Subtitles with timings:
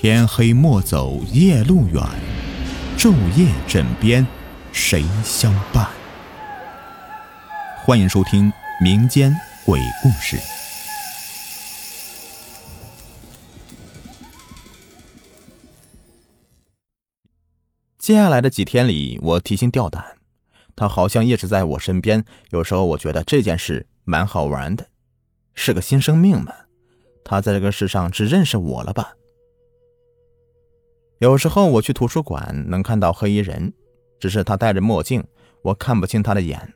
[0.00, 2.00] 天黑莫走夜路远，
[2.96, 4.24] 昼夜枕边
[4.72, 5.88] 谁相伴？
[7.84, 9.34] 欢迎收听民间
[9.66, 10.38] 鬼故事。
[17.98, 20.16] 接下来的几天里，我提心吊胆，
[20.76, 22.24] 他好像一直在我身边。
[22.50, 24.86] 有时候我觉得这件事蛮好玩的，
[25.56, 26.54] 是个新生命嘛，
[27.24, 29.14] 他在这个世上只认识我了吧？
[31.18, 33.72] 有时候我去图书馆能看到黑衣人，
[34.20, 35.24] 只是他戴着墨镜，
[35.62, 36.74] 我看不清他的眼。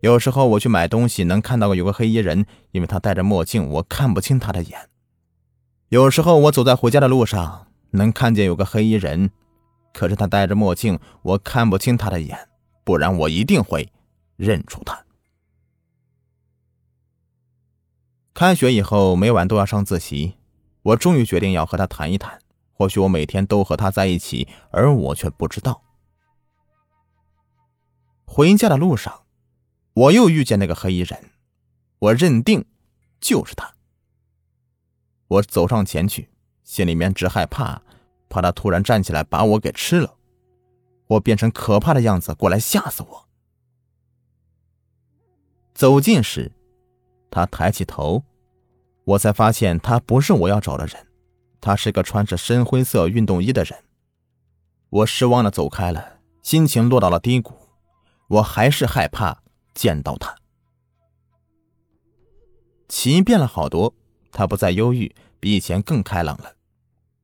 [0.00, 4.88] 有时候我去买东西能看到有个黑衣人，因为他戴着墨镜，我看不清他的眼。
[5.90, 9.30] 有时候我走在回家的路上能看见有个黑衣人，
[9.92, 12.48] 可是他戴着墨镜，我看不清他的眼，
[12.82, 13.92] 不然我一定会
[14.36, 15.04] 认出他。
[18.34, 20.34] 开学以后每晚都要上自习，
[20.82, 22.40] 我终于决定要和他谈一谈。
[22.74, 25.82] 或许我每天都和他在一起，而我却不知道。
[28.24, 29.24] 回家的路上，
[29.92, 31.30] 我又遇见那个黑衣人，
[31.98, 32.64] 我认定
[33.20, 33.74] 就是他。
[35.28, 36.30] 我走上前去，
[36.64, 37.82] 心里面直害怕，
[38.28, 40.16] 怕他突然站起来把我给吃了，
[41.06, 43.28] 或变成可怕的样子过来吓死我。
[45.74, 46.52] 走近时，
[47.30, 48.24] 他抬起头，
[49.04, 51.06] 我才发现他不是我要找的人。
[51.62, 53.84] 他是个穿着深灰色运动衣的人，
[54.90, 57.54] 我失望的走开了，心情落到了低谷。
[58.28, 60.34] 我还是害怕见到他。
[62.88, 63.94] 起因变了好多，
[64.32, 66.52] 他不再忧郁，比以前更开朗了。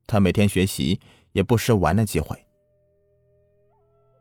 [0.07, 1.01] 他每天学习，
[1.33, 2.45] 也不失玩的机会。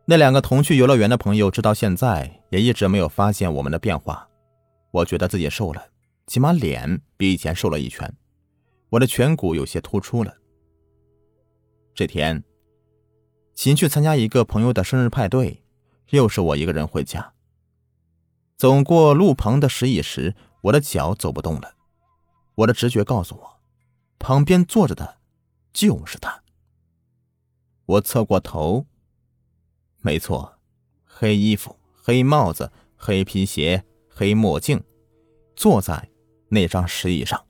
[0.07, 4.29] 那两个同去游乐园的朋友，直到现在也一直没有发现我们的变化。
[4.91, 5.87] 我觉得自己瘦了，
[6.27, 8.13] 起码脸比以前瘦了一圈。
[8.91, 10.37] 我的颧骨有些突出了。
[11.95, 12.43] 这天，
[13.55, 15.63] 秦去参加一个朋友的生日派对，
[16.11, 17.35] 又是我一个人回家。
[18.57, 21.75] 走过路旁的石椅时，我的脚走不动了。
[22.55, 23.61] 我的直觉告诉我，
[24.19, 25.19] 旁边坐着的
[25.73, 26.43] 就是他。
[27.87, 28.87] 我侧过头，
[30.01, 30.59] 没错，
[31.05, 34.83] 黑衣服、黑帽子、黑皮鞋、黑墨镜，
[35.55, 36.11] 坐在
[36.49, 37.48] 那张石椅上。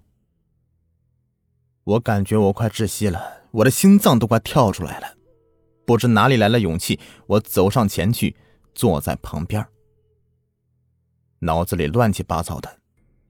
[1.89, 5.17] 我感觉我快窒息了，我的心脏都快跳出来了。
[5.87, 8.37] 不知哪里来了勇气，我走上前去，
[8.75, 9.67] 坐在旁边。
[11.39, 12.79] 脑子里乱七八糟的，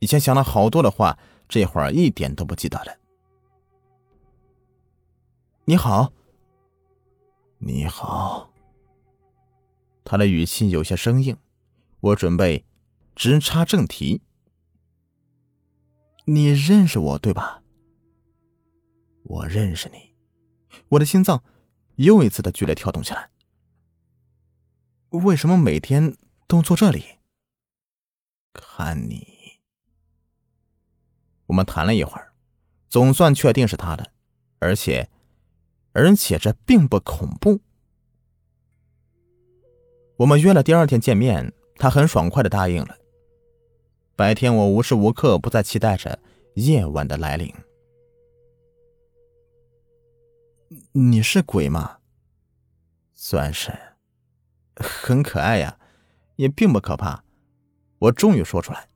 [0.00, 1.16] 以前想了好多的话，
[1.48, 2.92] 这会儿一点都不记得了。
[5.64, 6.12] 你好，
[7.58, 8.50] 你好。
[10.02, 11.36] 他的语气有些生硬，
[12.00, 12.64] 我准备
[13.14, 14.20] 直插正题。
[16.24, 17.62] 你认识我对吧？
[19.28, 20.15] 我认识你，
[20.89, 21.44] 我的心脏
[21.97, 23.28] 又一次的剧烈跳动起来。
[25.11, 26.16] 为什么每天
[26.47, 27.05] 都坐这里
[28.55, 29.61] 看你？
[31.47, 32.33] 我们谈了一会儿，
[32.89, 34.12] 总算确定是他的，
[34.61, 35.11] 而且，
[35.93, 37.60] 而且这并不恐怖。
[40.16, 42.97] 我们约了第二天见面，他很爽快的答应了。
[44.16, 46.19] 白天我无时无刻不在期待着
[46.55, 47.55] 夜晚的来临。
[50.92, 51.98] 你是鬼吗？
[53.14, 53.72] 算是，
[54.76, 55.78] 很可爱呀，
[56.36, 57.24] 也并不可怕。
[57.98, 58.86] 我终于说出来。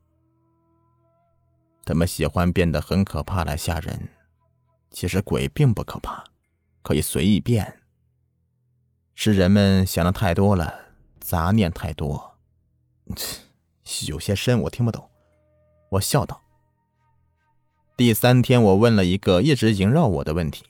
[1.83, 4.09] 他们喜欢变得很可怕来吓人，
[4.91, 6.23] 其实鬼并不可怕，
[6.81, 7.81] 可以随意变。
[9.15, 10.73] 是人们想的太多了，
[11.19, 12.37] 杂念太多，
[14.07, 15.09] 有些深，我听不懂。
[15.89, 16.41] 我笑道。
[17.97, 20.65] 第三天，我问了一个一直萦绕我的问题。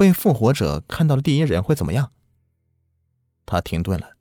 [0.00, 2.10] 被复活者看到的第一人会怎么样？
[3.44, 4.16] 他停顿了。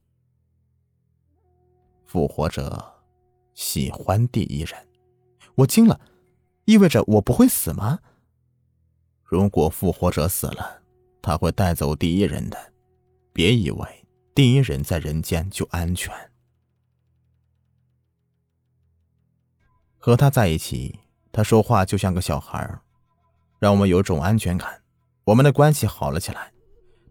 [2.05, 3.01] 复活者
[3.53, 4.89] 喜欢第一人，
[5.55, 6.01] 我惊了，
[6.65, 7.99] 意味着我不会死吗？
[9.23, 10.81] 如果复活者死了，
[11.21, 12.73] 他会带走第一人的。
[13.31, 14.05] 别以为
[14.35, 16.13] 第一人在人间就安全。
[19.97, 20.99] 和他在一起，
[21.31, 22.81] 他说话就像个小孩，
[23.59, 24.83] 让我们有种安全感。
[25.29, 26.51] 我们的关系好了起来。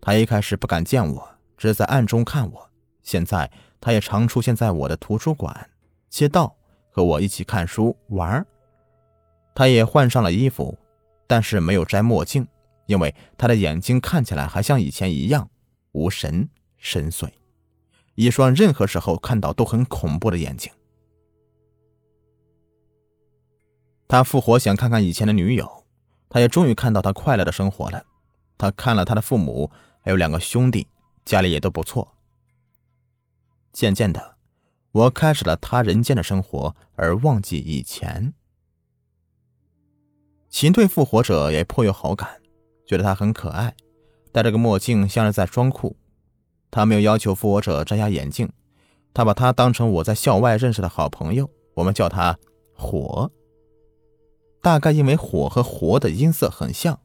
[0.00, 2.70] 他一开始不敢见我，只在暗中看我。
[3.00, 3.48] 现在
[3.80, 5.70] 他也常出现在我的图书馆、
[6.08, 6.56] 街道，
[6.90, 8.44] 和我一起看书玩。
[9.54, 10.76] 他也换上了衣服，
[11.28, 12.44] 但是没有摘墨镜，
[12.86, 15.48] 因为他的眼睛看起来还像以前一样
[15.92, 17.30] 无神深邃，
[18.16, 20.72] 一双任何时候看到都很恐怖的眼睛。
[24.08, 25.77] 他复活想看看以前的女友。
[26.28, 28.04] 他也终于看到他快乐的生活了。
[28.56, 29.70] 他看了他的父母，
[30.00, 30.88] 还有两个兄弟，
[31.24, 32.14] 家里也都不错。
[33.72, 34.36] 渐渐的，
[34.90, 38.34] 我开始了他人间的生活，而忘记以前。
[40.48, 42.40] 秦对复活者也颇有好感，
[42.86, 43.76] 觉得他很可爱，
[44.32, 45.96] 戴着个墨镜，像是在装酷。
[46.70, 48.50] 他没有要求复活者摘下眼镜，
[49.14, 52.36] 他把他当成我在校外认识的好朋友，我们叫他
[52.74, 53.30] 火。
[54.60, 57.00] 大概因为火和活的音色很像，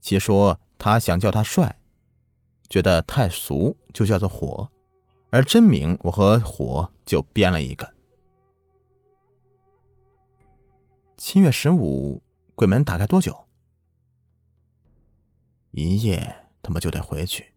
[0.00, 1.78] 其说他想叫他帅，
[2.68, 4.70] 觉得太俗，就叫做火。
[5.30, 7.92] 而真名我和火就编了一个。
[11.16, 12.22] 七月十五，
[12.54, 13.36] 鬼门打开多久？
[15.72, 17.52] 一夜，他们就得回去。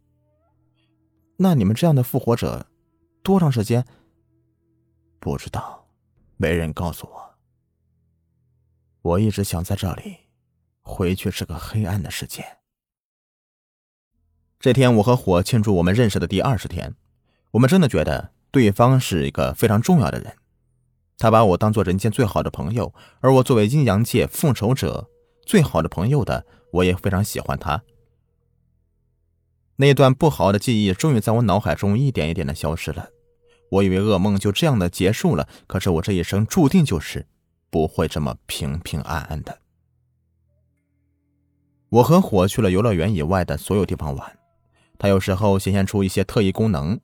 [1.35, 2.65] 那你们这样的复活者，
[3.21, 3.85] 多长时间？
[5.19, 5.87] 不知道，
[6.37, 7.36] 没人告诉我。
[9.07, 10.17] 我一直想在这里，
[10.81, 12.43] 回去是个黑暗的世界。
[14.59, 16.93] 这天，我和火庆祝我们认识的第二十天。
[17.51, 20.35] 我们真的觉得对方是一个非常重要的人，
[21.17, 25.09] 他把我当做人间最好的朋友，而我作为阴阳界复仇者
[25.45, 27.81] 最好的朋友的，我也非常喜欢他。
[29.77, 33.11] 那段不好的记忆终于在我脑海中一点一点的消失了，
[33.71, 37.25] 我以为噩梦就这样的结束了，可是我这一生注定就是
[37.69, 39.59] 不会这么平平安安的。
[41.89, 44.37] 我和火去了游乐园以外的所有地方玩，
[44.97, 46.99] 他有时候显现出一些特异功能。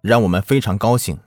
[0.00, 1.18] 让我们非常高兴，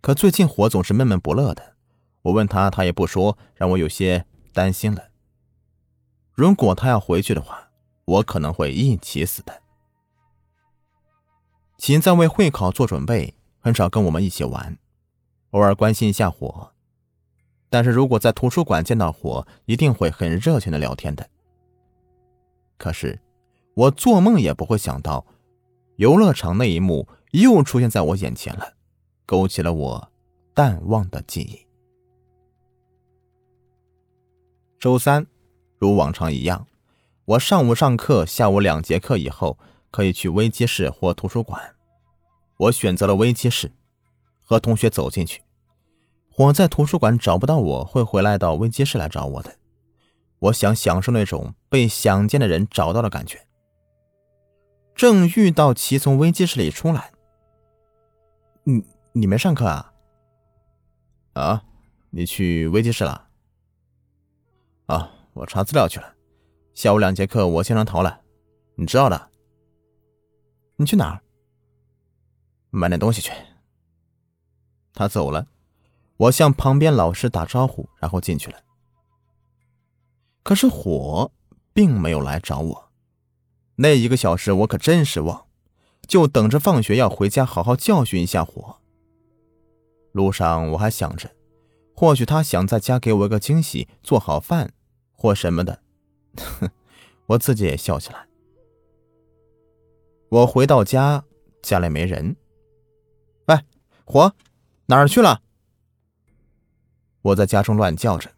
[0.00, 1.74] 可最近火总是闷闷不乐的。
[2.22, 4.24] 我问他，他也不说，让我有些
[4.54, 5.08] 担心了。
[6.32, 7.68] 如果他要回去的话，
[8.06, 9.60] 我可能会一起死的。
[11.76, 14.78] 秦在为会考做准备，很少跟我们一起玩，
[15.50, 16.71] 偶尔关心一下火。
[17.72, 21.26] 但是如果在图书馆见到火，一定会很热情的聊天的。
[22.76, 23.18] 可是
[23.74, 25.24] 我做梦也不会想到，
[25.96, 27.08] 游乐场那一幕。
[27.30, 28.74] 又出现在我眼前了，
[29.24, 30.12] 勾起了我
[30.52, 31.66] 淡忘的记忆。
[34.78, 35.26] 周三，
[35.78, 36.66] 如往常一样，
[37.24, 39.58] 我上午上课，下午两节课以后
[39.90, 41.74] 可以去危机室或图书馆。
[42.58, 43.72] 我选择了危机室，
[44.42, 45.40] 和同学走进去。
[46.42, 49.56] 我在图书馆找不到，我会回来到危机室来找我的。
[50.40, 53.46] 我想享受那种被想见的人找到的感觉。
[54.92, 57.12] 正遇到其从危机室里出来。
[58.64, 59.92] 你你没上课啊？
[61.34, 61.62] 啊，
[62.10, 63.28] 你去危机室了？
[64.86, 66.14] 啊，我查资料去了。
[66.74, 68.20] 下午两节课我经常逃了，
[68.74, 69.30] 你知道的。
[70.74, 71.22] 你去哪儿？
[72.70, 73.30] 买点东西去。
[74.92, 75.46] 他走了，
[76.22, 78.58] 我向旁边老师打招呼，然后进去了。
[80.44, 81.32] 可是火
[81.72, 82.90] 并没有来找我，
[83.76, 85.46] 那一个小时我可真失望。
[86.06, 88.76] 就等着放学要回家好好教训一下火。
[90.12, 91.30] 路上我还想着，
[91.96, 94.72] 或许他想在家给我一个惊喜，做好饭
[95.12, 95.80] 或什么的。
[96.36, 96.68] 哼，
[97.26, 98.26] 我自己也笑起来。
[100.28, 101.24] 我回到家，
[101.62, 102.36] 家里没人。
[103.46, 103.58] 喂，
[104.04, 104.34] 火，
[104.86, 105.40] 哪儿去了？
[107.22, 108.30] 我在家中乱叫着，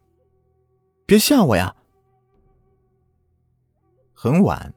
[1.07, 1.75] 别吓我呀！
[4.13, 4.73] 很晚，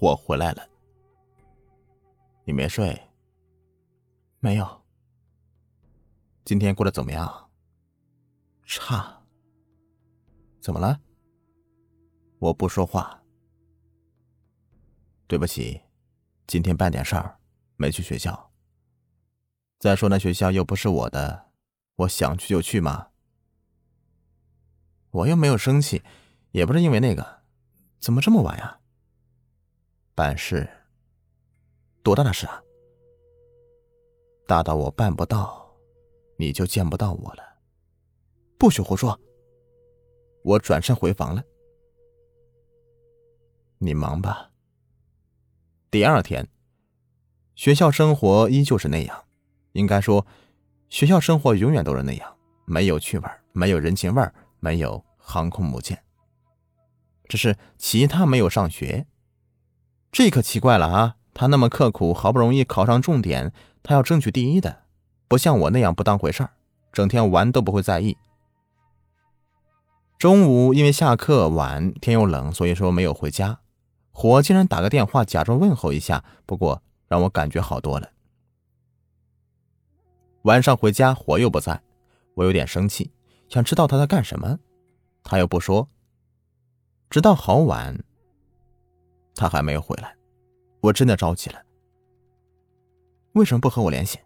[0.00, 0.68] 我回来了。
[2.44, 3.00] 你没睡？
[4.40, 4.82] 没有。
[6.44, 7.50] 今天过得怎么样？
[8.64, 9.22] 差。
[10.60, 10.98] 怎么了？
[12.38, 13.22] 我不说话。
[15.26, 15.80] 对不起，
[16.46, 17.38] 今天办点事儿，
[17.76, 18.50] 没去学校。
[19.78, 21.50] 再说那学校又不是我的，
[21.96, 23.08] 我想去就去嘛。
[25.14, 26.02] 我又没有生气，
[26.50, 27.24] 也不是因为那个。
[28.00, 28.80] 怎么这么晚呀？
[30.12, 30.68] 办事。
[32.02, 32.60] 多大的事啊！
[34.44, 35.72] 大到我办不到，
[36.36, 37.44] 你就见不到我了。
[38.58, 39.18] 不许胡说！
[40.42, 41.42] 我转身回房了。
[43.78, 44.50] 你忙吧。
[45.92, 46.46] 第二天，
[47.54, 49.24] 学校生活依旧是那样。
[49.72, 50.26] 应该说，
[50.88, 54.28] 学校生活永远都是那样，没有趣味，没有人情味，
[54.64, 56.02] 没有航空母舰。
[57.28, 59.06] 只是其他没有上学，
[60.10, 61.16] 这可奇怪了啊！
[61.34, 63.52] 他那么刻苦，好不容易考上重点，
[63.82, 64.84] 他要争取第一的，
[65.28, 66.50] 不像我那样不当回事儿，
[66.90, 68.16] 整天玩都不会在意。
[70.16, 73.58] 中午因为下课晚，天又冷，所以说没有回家。
[74.12, 78.08] 火竟然打个电话，假装问候一下，不过让我感觉好多了。
[80.42, 81.82] 晚上回家，火又不在，
[82.34, 83.10] 我有点生气，
[83.54, 84.58] 想知道他在干什么，
[85.22, 85.88] 他又不说。
[87.08, 87.96] 直到好晚，
[89.36, 90.16] 他还没有回来，
[90.80, 91.62] 我真的着急了。
[93.34, 94.18] 为什么不和我联系？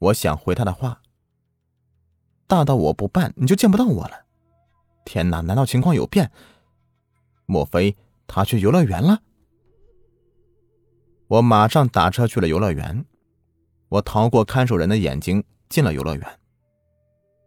[0.00, 1.00] 我想回他的话。
[2.46, 4.26] 大到我不办，你就见不到我了。
[5.06, 6.30] 天哪，难道情况有变？
[7.46, 7.96] 莫非
[8.26, 9.22] 他去游乐园了？
[11.28, 13.06] 我马上打车去了游乐园。
[13.88, 16.40] 我逃过看守人的眼睛，进了游乐园。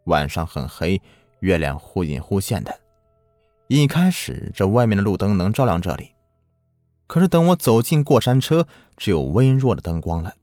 [0.07, 1.01] 晚上很黑，
[1.39, 2.79] 月亮忽隐忽现的。
[3.67, 6.11] 一开始，这外面的路灯能照亮这里，
[7.05, 10.35] 可是等我走进过山车，只有微弱的灯光了。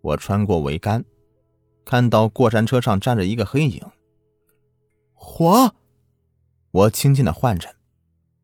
[0.00, 1.04] 我穿过桅杆，
[1.84, 3.84] 看到过山车上站着一个黑影。
[5.14, 5.74] 火！
[6.70, 7.74] 我轻轻的唤着，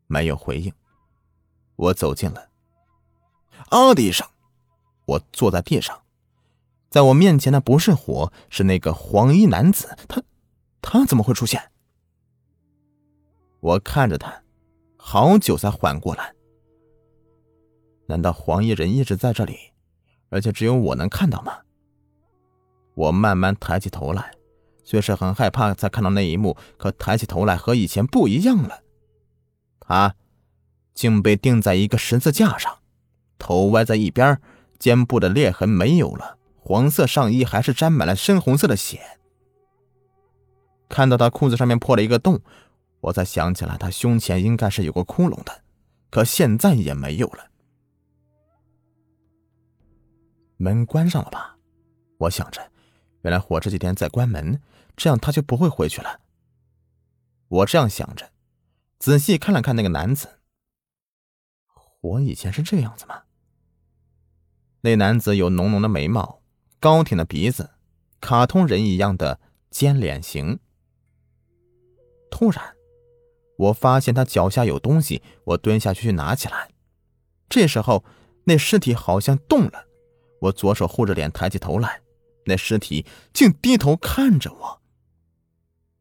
[0.06, 0.72] 没有回应。
[1.76, 2.48] 我走近了，
[3.68, 4.26] 啊的一声，
[5.06, 6.02] 我坐在地上。
[6.88, 9.95] 在我面前的不是火，是那个黄衣男子。
[10.09, 10.23] 他，
[10.80, 11.71] 他怎么会出现？
[13.61, 14.42] 我看着他，
[14.97, 16.33] 好久才缓过来。
[18.07, 19.59] 难道黄衣人一直在这里，
[20.30, 21.59] 而且只有我能看到吗？
[22.95, 24.33] 我慢慢抬起头来，
[24.83, 28.83] 虽是很害怕再看到那一幕，可抬起头来和以前不一样了。
[29.78, 30.14] 他
[30.95, 32.78] 竟被钉在一个十字架上，
[33.38, 34.40] 头歪在一边，
[34.78, 36.38] 肩部的裂痕没有了。
[36.68, 39.00] 黄色上衣还是沾满了深红色的血。
[40.87, 42.42] 看到他裤子上面破了一个洞，
[43.00, 45.62] 我才想起来他胸前应该是有个窟窿的，
[46.10, 47.48] 可现在也没有了。
[50.58, 51.56] 门关上了吧？
[52.18, 52.70] 我想着，
[53.22, 54.60] 原来火这几天在关门，
[54.94, 56.20] 这样他就不会回去了。
[57.48, 58.30] 我这样想着，
[58.98, 60.40] 仔细看了看那个男子。
[62.02, 63.22] 我以前是这样子吗？
[64.82, 66.38] 那男子有浓浓的眉毛。
[66.80, 67.70] 高挺的鼻子，
[68.20, 70.61] 卡通人一样的尖脸型。
[72.30, 72.76] 突然，
[73.56, 76.70] 我发现他脚下有东西，我蹲下去去拿起来。
[77.49, 78.04] 这时候，
[78.44, 79.87] 那尸体好像动了，
[80.42, 82.00] 我左手护着脸，抬起头来，
[82.44, 84.80] 那尸体竟低头看着我。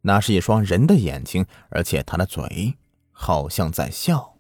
[0.02, 2.78] 那是一双人的眼睛，而且他的嘴
[3.12, 4.38] 好像在笑。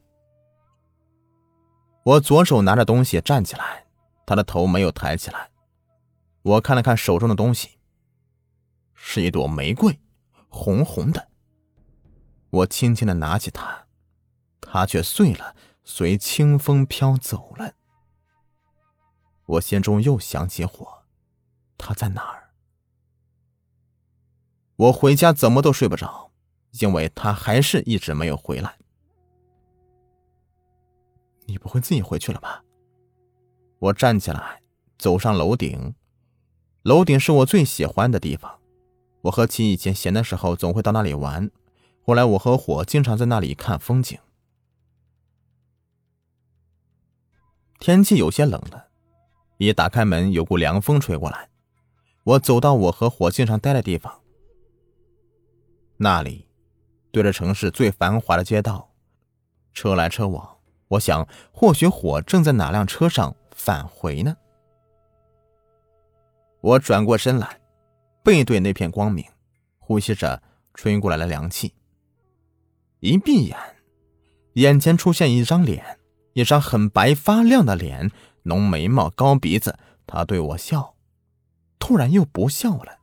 [2.04, 3.86] 我左手拿着东西站起来，
[4.26, 5.50] 他的头没有抬起来。
[6.48, 7.78] 我看了看手中的东西，
[8.94, 10.00] 是一朵玫瑰，
[10.48, 11.28] 红红的。
[12.50, 13.86] 我轻轻的拿起它，
[14.62, 17.74] 它却碎了，随清风飘走了。
[19.46, 21.04] 我心中又想起火，
[21.78, 22.52] 他在哪儿？
[24.78, 26.32] 我回家怎么都睡不着，
[26.80, 28.78] 因为他还是一直没有回来。
[31.46, 32.64] 你不会自己回去了吧？
[33.80, 34.64] 我站起来，
[34.98, 35.94] 走上楼顶。
[36.88, 38.60] 楼顶是我最喜欢的地方，
[39.24, 41.52] 我和其以前闲的时候总会到那里玩。
[42.02, 44.18] 后来我和火经常在那里看风景。
[47.78, 48.88] 天气有些冷了，
[49.58, 51.50] 一打开门，有股凉风吹过来。
[52.24, 54.22] 我走到我和火经常待的地方，
[55.98, 56.48] 那里
[57.12, 58.94] 对着城市最繁华的街道，
[59.74, 60.56] 车来车往。
[60.88, 64.38] 我想，或许火正在哪辆车上返回呢。
[66.68, 67.62] 我转过身来，
[68.22, 69.24] 背对那片光明，
[69.78, 70.44] 呼吸着
[70.74, 71.74] 吹过来的凉气。
[73.00, 73.58] 一闭眼，
[74.56, 75.98] 眼前出现一张脸，
[76.34, 78.12] 一张很白发亮的脸，
[78.44, 79.80] 浓眉毛，高鼻子。
[80.06, 80.96] 他对我笑，
[81.80, 83.00] 突然又不笑了，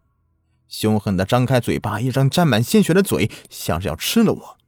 [0.68, 4.59] 凶狠的张开嘴巴，一张沾满鲜血的嘴，像是要吃了我。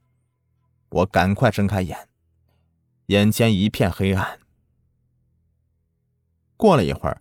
[0.88, 2.08] 我赶快睁开眼，
[3.08, 4.38] 眼前一片黑暗。
[6.56, 7.20] 过了一会儿。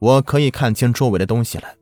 [0.00, 1.76] 我可以看清周围的东西了，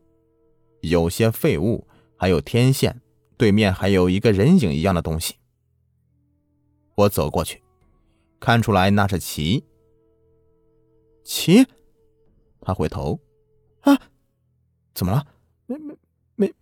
[0.81, 3.01] 有些废物，还有天线，
[3.37, 5.37] 对面还有一个人影一样的东西。
[6.97, 7.63] 我走过去，
[8.41, 9.65] 看出来那是齐。
[11.23, 11.65] 齐，
[12.61, 13.21] 他回头，
[13.83, 13.97] 啊，
[14.95, 15.25] 怎么了？
[15.67, 15.95] 没没
[16.35, 16.55] 没，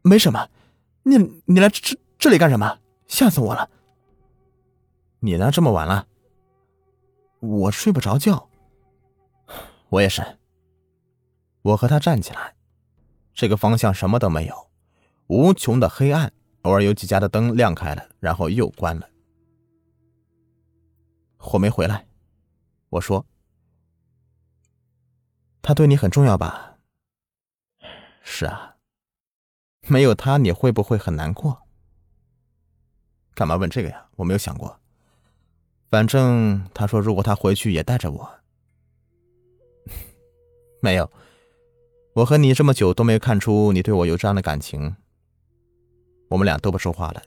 [0.00, 0.48] 没什么。
[1.02, 2.78] 你你来这这里干什么？
[3.06, 3.68] 吓死我了。
[5.20, 5.50] 你呢？
[5.50, 6.06] 这么晚了？
[7.40, 8.48] 我睡不着觉。
[9.90, 10.24] 我也是。
[11.62, 12.54] 我和他站起来，
[13.32, 14.70] 这个方向什么都没有，
[15.28, 19.08] 无穷的黑暗，偶尔有几家的灯亮开了，然后又关了。
[21.36, 22.06] 火没回来，
[22.88, 23.24] 我说
[25.62, 26.78] ：“他对你很重要吧
[28.22, 28.76] ？”“是啊，
[29.86, 31.62] 没有他你会不会很难过
[33.34, 34.08] ？”“干嘛问这个呀？
[34.16, 34.80] 我没有想过。
[35.90, 38.40] 反正他说如果他回去也带着我，
[40.82, 41.08] 没有。”
[42.14, 44.96] 我和你这么久都没看出你对我有这样的感情，
[46.28, 47.22] 我们俩都不说话了。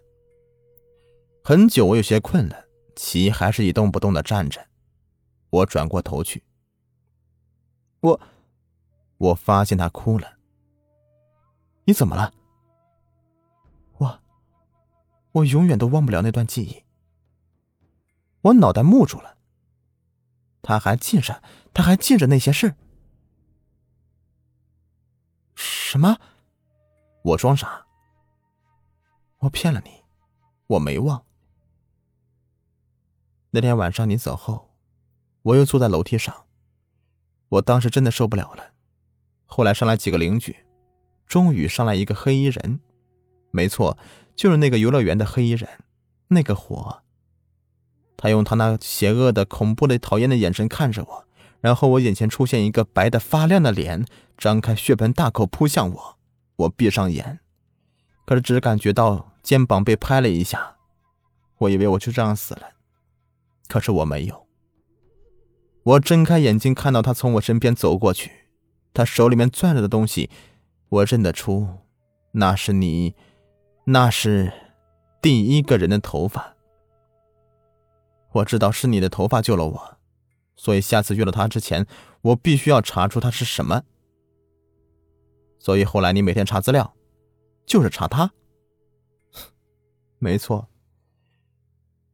[1.44, 2.66] 很久，我有些困了，
[2.96, 4.68] 齐还是一动不动的站着。
[5.50, 6.44] 我转过头去，
[8.02, 8.22] 我，
[9.18, 10.38] 我发现他哭了。
[11.86, 12.32] 你怎么了？
[13.98, 14.20] 我，
[15.32, 16.84] 我永远都忘不了那段记忆。
[18.42, 19.38] 我脑袋木住了。
[20.62, 21.42] 他还记着，
[21.74, 22.76] 他还记着那些事。
[25.96, 26.20] 什么？
[27.24, 27.86] 我装傻。
[29.38, 29.92] 我骗了你，
[30.68, 31.24] 我没忘。
[33.52, 34.76] 那天晚上你走后，
[35.42, 36.48] 我又坐在楼梯上。
[37.48, 38.74] 我当时真的受不了了。
[39.46, 40.66] 后来上来几个邻居，
[41.26, 42.82] 终于上来一个黑衣人。
[43.52, 43.98] 没错，
[44.36, 45.70] 就是那个游乐园的黑衣人，
[46.28, 47.04] 那个火。
[48.18, 51.28] 他用他那邪恶的、恐怖的、讨厌的眼神看着我，
[51.66, 54.06] 然后我眼前出现一个白的发亮的脸，
[54.38, 56.18] 张开血盆大口扑向我。
[56.58, 57.40] 我闭上眼，
[58.24, 60.76] 可是只感觉到肩膀被拍了一下，
[61.58, 62.74] 我以为我就这样死了，
[63.68, 64.46] 可是我没有。
[65.82, 68.32] 我睁开眼睛，看到他从我身边走过去，
[68.94, 70.30] 他手里面攥着的东西，
[70.90, 71.68] 我认得出，
[72.34, 73.16] 那是你，
[73.86, 74.54] 那是
[75.20, 76.54] 第一个人的头发。
[78.34, 79.95] 我知道是你的头发救了我，
[80.56, 81.86] 所以下次遇到他之前，
[82.22, 83.84] 我必须要查出他是什么。
[85.60, 86.96] 所以后来你每天查资料，
[87.66, 88.32] 就是查他。
[90.20, 90.70] 没错，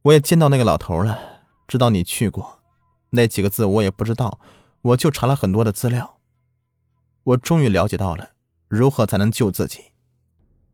[0.03, 2.61] 我也见到那个老头了，知道你去过，
[3.11, 4.39] 那几个字我也不知道，
[4.81, 6.19] 我就查了很多的资料。
[7.23, 8.31] 我终于了解到了
[8.67, 9.91] 如何才能救自己。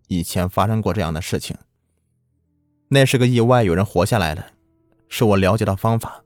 [0.08, 1.58] 以前发生过这样的事情，
[2.88, 4.54] 那是个意外，有人活下来了。
[5.10, 6.24] 是我了解到方法，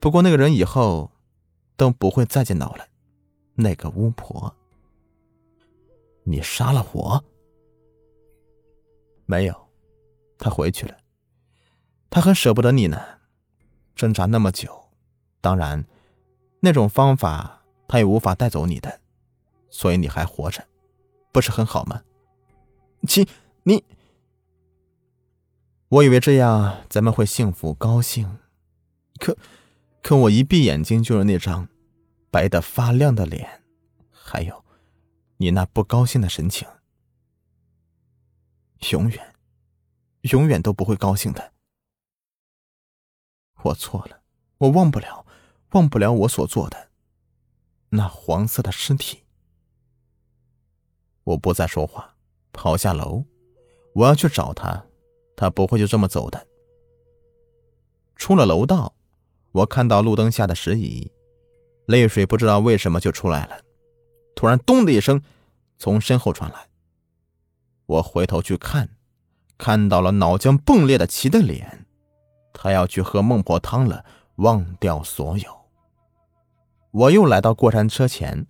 [0.00, 1.12] 不过那个人以后
[1.76, 2.86] 都不会再见到了。
[3.54, 4.56] 那个巫婆，
[6.24, 7.22] 你杀了我？
[9.26, 9.68] 没有，
[10.38, 10.96] 他回去了。
[12.08, 12.98] 他很舍不得你呢，
[13.94, 14.88] 挣扎那么久，
[15.42, 15.84] 当然，
[16.60, 19.00] 那种方法他也无法带走你的，
[19.68, 20.66] 所以你还活着，
[21.30, 22.02] 不是很好吗？
[23.06, 23.26] 亲，
[23.64, 23.84] 你。
[25.88, 28.38] 我以为这样咱们会幸福高兴，
[29.18, 29.36] 可，
[30.02, 31.68] 可我一闭眼睛就是那张
[32.30, 33.62] 白的发亮的脸，
[34.10, 34.64] 还有
[35.36, 36.66] 你那不高兴的神情。
[38.92, 39.34] 永远，
[40.22, 41.52] 永远都不会高兴的。
[43.62, 44.22] 我错了，
[44.58, 45.26] 我忘不了，
[45.72, 46.88] 忘不了我所做的
[47.90, 49.24] 那黄色的尸体。
[51.24, 52.16] 我不再说话，
[52.52, 53.24] 跑下楼，
[53.94, 54.86] 我要去找他。
[55.36, 56.46] 他不会就这么走的。
[58.16, 58.94] 出了楼道，
[59.52, 61.10] 我看到路灯下的石椅，
[61.86, 63.60] 泪水不知道为什么就出来了。
[64.34, 65.20] 突然，咚的一声，
[65.78, 66.68] 从身后传来。
[67.86, 68.88] 我回头去看，
[69.58, 71.86] 看到了脑浆迸裂的齐的脸。
[72.52, 74.04] 他要去喝孟婆汤了，
[74.36, 75.60] 忘掉所有。
[76.92, 78.46] 我又来到过山车前，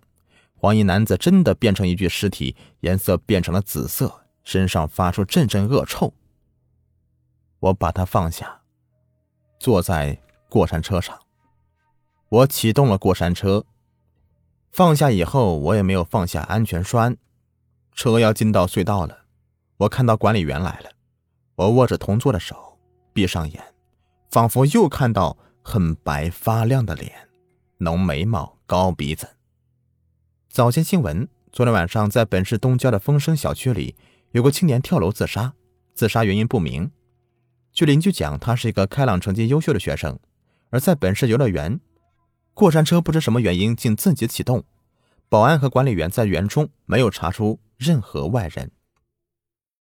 [0.55, 6.13] 黄衣男子真的变成一具尸体，颜色变成了紫色，身上发出阵阵恶臭。
[7.59, 8.61] 我把他放下，
[9.59, 10.19] 坐在
[10.51, 11.17] 过山车上。
[12.27, 13.65] 我启动了过山车，
[14.69, 17.15] 放下以后，我也没有放下安全栓。
[17.93, 19.19] 车要进到隧道了，
[19.77, 20.91] 我看到管理员来了。
[21.55, 22.77] 我握着同座的手，
[23.13, 23.63] 闭上眼，
[24.29, 27.29] 仿佛又看到很白发亮的脸，
[27.77, 29.29] 浓眉毛，高鼻子。
[30.49, 33.95] 早间新闻：昨天晚上在本市东郊的风声小区里，
[34.31, 35.53] 有个青年跳楼自杀，
[35.93, 36.91] 自杀原因不明。
[37.71, 40.19] 据邻居讲，他是一个开朗、成绩优秀的学生。
[40.71, 41.79] 而在本市游乐园，
[42.53, 44.63] 过山车不知什么原因竟自己启动，
[45.29, 48.71] 保安和管理员在园中没有查出任何外人。